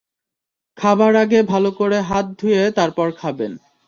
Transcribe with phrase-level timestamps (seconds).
[0.77, 3.51] খাাবার আগে ভালো করে হাত ধুয়ে তারপর খাবেন।